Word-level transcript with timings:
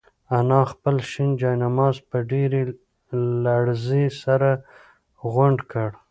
انا 0.37 0.59
خپل 0.71 0.95
شین 1.11 1.29
جاینماز 1.41 1.95
په 2.09 2.17
ډېرې 2.31 2.61
لړزې 3.43 4.05
سره 4.21 4.49
غونډ 5.33 5.59
کړ. 5.71 5.89